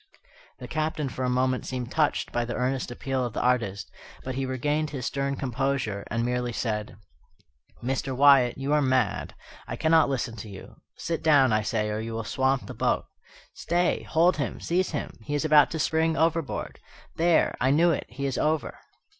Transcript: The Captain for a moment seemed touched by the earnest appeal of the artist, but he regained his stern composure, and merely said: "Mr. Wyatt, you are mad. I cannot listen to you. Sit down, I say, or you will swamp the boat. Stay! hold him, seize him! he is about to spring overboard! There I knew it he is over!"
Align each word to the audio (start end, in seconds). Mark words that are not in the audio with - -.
The 0.57 0.67
Captain 0.67 1.09
for 1.09 1.23
a 1.23 1.29
moment 1.29 1.63
seemed 1.67 1.91
touched 1.91 2.31
by 2.31 2.43
the 2.43 2.55
earnest 2.55 2.89
appeal 2.89 3.23
of 3.23 3.33
the 3.33 3.39
artist, 3.41 3.91
but 4.23 4.33
he 4.33 4.47
regained 4.47 4.89
his 4.89 5.05
stern 5.05 5.35
composure, 5.35 6.05
and 6.07 6.25
merely 6.25 6.51
said: 6.53 6.95
"Mr. 7.83 8.15
Wyatt, 8.17 8.57
you 8.57 8.73
are 8.73 8.81
mad. 8.81 9.35
I 9.67 9.75
cannot 9.75 10.09
listen 10.09 10.35
to 10.37 10.49
you. 10.49 10.77
Sit 10.97 11.21
down, 11.21 11.53
I 11.53 11.61
say, 11.61 11.91
or 11.91 11.99
you 11.99 12.13
will 12.13 12.23
swamp 12.23 12.65
the 12.65 12.73
boat. 12.73 13.05
Stay! 13.53 14.01
hold 14.01 14.37
him, 14.37 14.59
seize 14.59 14.89
him! 14.89 15.19
he 15.21 15.35
is 15.35 15.45
about 15.45 15.69
to 15.69 15.77
spring 15.77 16.17
overboard! 16.17 16.79
There 17.17 17.55
I 17.61 17.69
knew 17.69 17.91
it 17.91 18.07
he 18.09 18.25
is 18.25 18.39
over!" 18.39 18.79